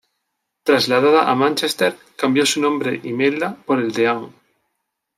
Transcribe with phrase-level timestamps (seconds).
[0.63, 4.29] Trasladada a Manchester, cambió su nombre, Imelda, por el de Anne.